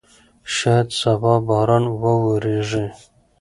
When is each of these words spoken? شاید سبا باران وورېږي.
شاید 0.55 0.87
سبا 0.99 1.33
باران 1.47 1.83
وورېږي. 2.01 2.85